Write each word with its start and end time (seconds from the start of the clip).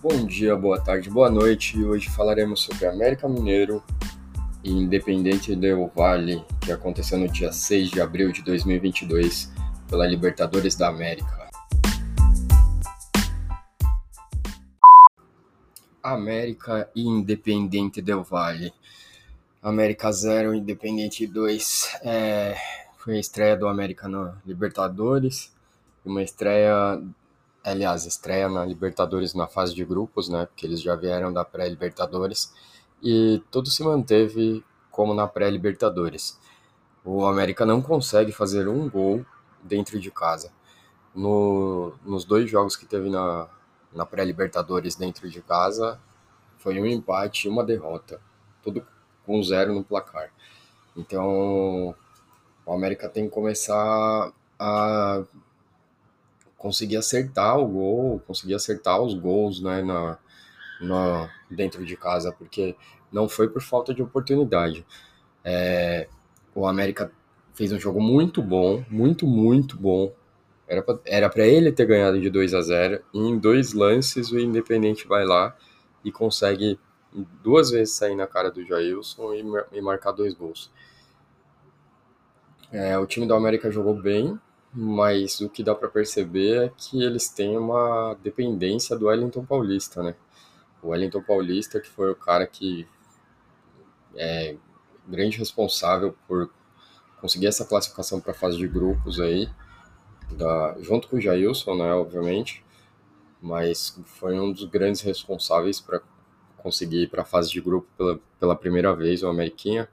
Bom 0.00 0.24
dia, 0.24 0.54
boa 0.54 0.80
tarde, 0.80 1.10
boa 1.10 1.28
noite. 1.28 1.82
Hoje 1.82 2.08
falaremos 2.08 2.62
sobre 2.62 2.86
América 2.86 3.28
Mineiro 3.28 3.82
e 4.62 4.70
Independente 4.70 5.56
Del 5.56 5.90
Valle, 5.92 6.44
que 6.60 6.70
aconteceu 6.70 7.18
no 7.18 7.26
dia 7.26 7.52
6 7.52 7.90
de 7.90 8.00
abril 8.00 8.30
de 8.30 8.40
2022 8.44 9.52
pela 9.90 10.06
Libertadores 10.06 10.76
da 10.76 10.86
América. 10.86 11.48
América 16.00 16.88
e 16.94 17.02
Independente 17.02 18.00
Del 18.00 18.22
Valle. 18.22 18.72
América 19.60 20.12
0, 20.12 20.54
Independente 20.54 21.26
2. 21.26 21.98
É, 22.04 22.54
foi 22.98 23.16
a 23.16 23.20
estreia 23.20 23.56
do 23.56 23.66
América 23.66 24.06
na 24.06 24.36
Libertadores. 24.46 25.52
Uma 26.04 26.22
estreia 26.22 27.02
aliás, 27.70 28.06
estreia 28.06 28.48
na 28.48 28.64
Libertadores 28.64 29.34
na 29.34 29.46
fase 29.46 29.74
de 29.74 29.84
grupos, 29.84 30.28
né? 30.28 30.46
Porque 30.46 30.66
eles 30.66 30.80
já 30.80 30.94
vieram 30.94 31.32
da 31.32 31.44
pré-Libertadores 31.44 32.52
e 33.02 33.42
tudo 33.50 33.70
se 33.70 33.82
manteve 33.82 34.64
como 34.90 35.14
na 35.14 35.26
pré-Libertadores. 35.26 36.38
O 37.04 37.24
América 37.24 37.64
não 37.64 37.80
consegue 37.80 38.32
fazer 38.32 38.68
um 38.68 38.88
gol 38.88 39.24
dentro 39.62 39.98
de 39.98 40.10
casa. 40.10 40.52
No, 41.14 41.94
nos 42.04 42.24
dois 42.24 42.50
jogos 42.50 42.76
que 42.76 42.86
teve 42.86 43.08
na, 43.08 43.48
na 43.92 44.04
pré-Libertadores 44.04 44.94
dentro 44.94 45.28
de 45.28 45.40
casa, 45.40 46.00
foi 46.58 46.80
um 46.80 46.86
empate 46.86 47.46
e 47.46 47.50
uma 47.50 47.64
derrota. 47.64 48.20
Tudo 48.62 48.86
com 49.24 49.42
zero 49.42 49.74
no 49.74 49.84
placar. 49.84 50.30
Então, 50.96 51.94
o 52.66 52.72
América 52.72 53.08
tem 53.08 53.24
que 53.24 53.30
começar 53.30 54.32
a 54.58 55.22
conseguir 56.58 56.96
acertar 56.96 57.56
o 57.58 57.66
gol, 57.66 58.20
conseguir 58.26 58.54
acertar 58.54 59.00
os 59.00 59.14
gols 59.14 59.62
né, 59.62 59.80
na, 59.80 60.18
na, 60.80 61.30
dentro 61.48 61.86
de 61.86 61.96
casa, 61.96 62.32
porque 62.32 62.76
não 63.10 63.28
foi 63.28 63.48
por 63.48 63.62
falta 63.62 63.94
de 63.94 64.02
oportunidade. 64.02 64.84
É, 65.44 66.08
o 66.54 66.66
América 66.66 67.10
fez 67.54 67.72
um 67.72 67.78
jogo 67.78 68.00
muito 68.00 68.42
bom, 68.42 68.84
muito, 68.90 69.26
muito 69.26 69.78
bom. 69.78 70.12
Era 71.06 71.30
para 71.30 71.46
ele 71.46 71.72
ter 71.72 71.86
ganhado 71.86 72.20
de 72.20 72.28
2 72.28 72.52
a 72.52 72.60
0 72.60 73.02
e 73.14 73.18
em 73.18 73.38
dois 73.38 73.72
lances 73.72 74.30
o 74.30 74.38
Independente 74.38 75.08
vai 75.08 75.24
lá 75.24 75.56
e 76.04 76.12
consegue 76.12 76.78
duas 77.42 77.70
vezes 77.70 77.94
sair 77.94 78.14
na 78.14 78.26
cara 78.26 78.50
do 78.50 78.62
Jailson 78.62 79.32
e, 79.32 79.42
e 79.72 79.80
marcar 79.80 80.12
dois 80.12 80.34
gols. 80.34 80.70
É, 82.70 82.98
o 82.98 83.06
time 83.06 83.26
do 83.26 83.34
América 83.34 83.70
jogou 83.70 83.94
bem, 83.94 84.38
mas 84.72 85.40
o 85.40 85.48
que 85.48 85.62
dá 85.62 85.74
para 85.74 85.88
perceber 85.88 86.64
é 86.64 86.72
que 86.76 87.02
eles 87.02 87.28
têm 87.28 87.56
uma 87.56 88.16
dependência 88.22 88.96
do 88.96 89.06
Wellington 89.06 89.44
Paulista, 89.44 90.02
né? 90.02 90.14
O 90.82 90.88
Wellington 90.88 91.22
Paulista, 91.22 91.80
que 91.80 91.88
foi 91.88 92.10
o 92.10 92.16
cara 92.16 92.46
que 92.46 92.86
é 94.14 94.56
grande 95.06 95.38
responsável 95.38 96.14
por 96.26 96.50
conseguir 97.20 97.46
essa 97.46 97.64
classificação 97.64 98.20
para 98.20 98.32
a 98.32 98.34
fase 98.34 98.56
de 98.56 98.68
grupos 98.68 99.20
aí, 99.20 99.48
da, 100.30 100.76
junto 100.80 101.08
com 101.08 101.16
o 101.16 101.20
Jailson, 101.20 101.74
né, 101.76 101.92
obviamente, 101.92 102.64
mas 103.40 103.98
foi 104.04 104.38
um 104.38 104.52
dos 104.52 104.64
grandes 104.64 105.00
responsáveis 105.00 105.80
para 105.80 106.00
conseguir 106.58 107.04
ir 107.04 107.08
para 107.08 107.22
a 107.22 107.24
fase 107.24 107.50
de 107.50 107.60
grupo 107.60 107.88
pela, 107.96 108.20
pela 108.38 108.56
primeira 108.56 108.94
vez, 108.94 109.22
o 109.22 109.28
Ameriquinha. 109.28 109.88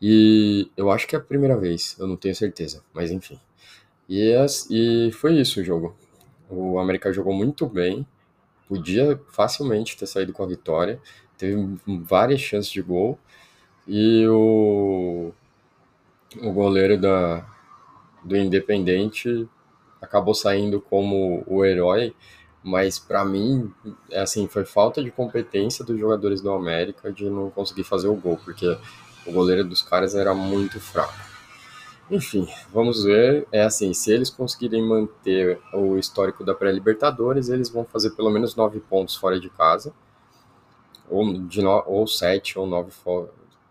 E 0.00 0.70
eu 0.76 0.90
acho 0.90 1.06
que 1.06 1.14
é 1.14 1.18
a 1.18 1.22
primeira 1.22 1.56
vez, 1.56 1.96
eu 1.98 2.06
não 2.06 2.16
tenho 2.16 2.34
certeza, 2.34 2.82
mas 2.92 3.10
enfim. 3.10 3.38
E, 4.08 4.34
e 4.70 5.12
foi 5.12 5.34
isso 5.40 5.60
o 5.60 5.64
jogo. 5.64 5.96
O 6.48 6.78
América 6.78 7.12
jogou 7.12 7.32
muito 7.32 7.66
bem, 7.66 8.06
podia 8.68 9.20
facilmente 9.30 9.96
ter 9.96 10.06
saído 10.06 10.32
com 10.32 10.42
a 10.42 10.46
vitória, 10.46 11.00
teve 11.38 11.78
várias 11.86 12.40
chances 12.40 12.70
de 12.70 12.82
gol, 12.82 13.18
e 13.86 14.26
o, 14.28 15.32
o 16.40 16.52
goleiro 16.52 17.00
da, 17.00 17.46
do 18.22 18.36
Independente 18.36 19.48
acabou 20.00 20.34
saindo 20.34 20.80
como 20.80 21.42
o 21.46 21.64
herói, 21.64 22.14
mas 22.62 22.98
para 22.98 23.24
mim, 23.24 23.72
é 24.10 24.20
assim, 24.20 24.46
foi 24.46 24.64
falta 24.64 25.02
de 25.02 25.10
competência 25.10 25.84
dos 25.84 25.98
jogadores 25.98 26.40
do 26.40 26.52
América 26.52 27.12
de 27.12 27.28
não 27.28 27.50
conseguir 27.50 27.84
fazer 27.84 28.08
o 28.08 28.14
gol, 28.14 28.38
porque 28.44 28.78
o 29.26 29.32
goleiro 29.32 29.64
dos 29.64 29.82
caras 29.82 30.14
era 30.14 30.34
muito 30.34 30.78
fraco. 30.80 31.31
Enfim, 32.12 32.46
vamos 32.70 33.04
ver. 33.04 33.48
É 33.50 33.62
assim, 33.62 33.94
se 33.94 34.12
eles 34.12 34.28
conseguirem 34.28 34.86
manter 34.86 35.58
o 35.72 35.96
histórico 35.96 36.44
da 36.44 36.54
pré-Libertadores, 36.54 37.48
eles 37.48 37.70
vão 37.70 37.86
fazer 37.86 38.10
pelo 38.10 38.30
menos 38.30 38.54
nove 38.54 38.80
pontos 38.80 39.16
fora 39.16 39.40
de 39.40 39.48
casa, 39.48 39.94
ou, 41.08 41.32
de 41.44 41.62
no, 41.62 41.82
ou 41.86 42.06
sete 42.06 42.58
ou 42.58 42.66
nove 42.66 42.92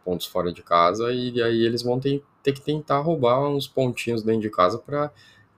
pontos 0.03 0.25
fora 0.25 0.51
de 0.51 0.63
casa, 0.63 1.11
e 1.13 1.41
aí 1.41 1.65
eles 1.65 1.83
vão 1.83 1.99
ter, 1.99 2.23
ter 2.41 2.53
que 2.53 2.61
tentar 2.61 2.99
roubar 2.99 3.39
uns 3.41 3.67
pontinhos 3.67 4.23
dentro 4.23 4.41
de 4.41 4.49
casa 4.49 4.77
para 4.77 5.11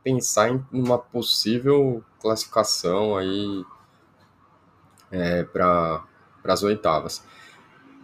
pensar 0.03 0.49
em 0.49 0.61
uma 0.71 0.97
possível 0.97 2.03
classificação 2.19 3.15
aí 3.15 3.63
é, 5.11 5.43
para 5.43 6.03
as 6.43 6.63
oitavas 6.63 7.23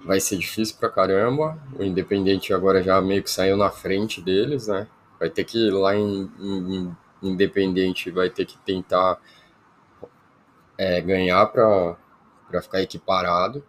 vai 0.04 0.20
ser 0.20 0.38
difícil 0.38 0.78
pra 0.78 0.90
caramba. 0.90 1.58
O 1.78 1.84
Independente 1.84 2.54
agora 2.54 2.82
já 2.82 3.02
meio 3.02 3.24
que 3.24 3.32
saiu 3.32 3.58
na 3.58 3.70
frente 3.70 4.22
deles, 4.22 4.68
né? 4.68 4.88
Vai 5.20 5.30
ter 5.30 5.44
que 5.44 5.70
lá 5.70 5.96
em, 5.96 6.32
em, 6.40 6.76
em 6.86 6.98
Independente, 7.22 8.10
vai 8.10 8.30
ter 8.30 8.46
que 8.46 8.58
tentar 8.60 9.20
é, 10.78 11.02
ganhar 11.02 11.46
para 11.48 11.98
ficar 12.62 12.82
equiparado. 12.82 13.64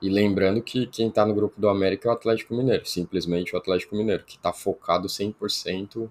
E 0.00 0.08
lembrando 0.08 0.62
que 0.62 0.86
quem 0.86 1.08
está 1.08 1.26
no 1.26 1.34
grupo 1.34 1.60
do 1.60 1.68
América 1.68 2.08
é 2.08 2.10
o 2.10 2.14
Atlético 2.14 2.54
Mineiro, 2.54 2.86
simplesmente 2.86 3.54
o 3.54 3.58
Atlético 3.58 3.96
Mineiro, 3.96 4.22
que 4.24 4.36
está 4.36 4.52
focado 4.52 5.08
100% 5.08 6.08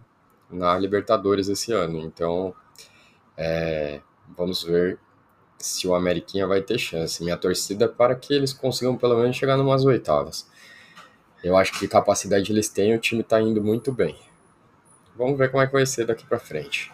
na 0.49 0.77
Libertadores 0.77 1.47
esse 1.47 1.71
ano. 1.71 1.99
Então, 1.99 2.53
é, 3.37 4.01
vamos 4.35 4.63
ver 4.63 4.99
se 5.57 5.87
o 5.87 5.95
Ameriquinha 5.95 6.45
vai 6.45 6.61
ter 6.61 6.77
chance. 6.77 7.23
Minha 7.23 7.37
torcida 7.37 7.85
é 7.85 7.87
para 7.87 8.15
que 8.15 8.33
eles 8.33 8.53
consigam 8.53 8.97
pelo 8.97 9.17
menos 9.17 9.35
chegar 9.35 9.57
numas 9.57 9.85
oitavas. 9.85 10.47
Eu 11.43 11.55
acho 11.55 11.77
que 11.79 11.87
capacidade 11.87 12.51
eles 12.51 12.69
têm, 12.69 12.95
o 12.95 12.99
time 12.99 13.21
está 13.21 13.41
indo 13.41 13.61
muito 13.63 13.91
bem. 13.91 14.17
Vamos 15.15 15.37
ver 15.37 15.49
como 15.49 15.63
é 15.63 15.67
que 15.67 15.73
vai 15.73 15.85
ser 15.85 16.05
daqui 16.05 16.25
para 16.25 16.39
frente. 16.39 16.91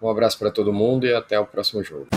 Um 0.00 0.08
abraço 0.08 0.38
para 0.38 0.50
todo 0.50 0.72
mundo 0.72 1.06
e 1.06 1.14
até 1.14 1.38
o 1.38 1.46
próximo 1.46 1.82
jogo. 1.82 2.08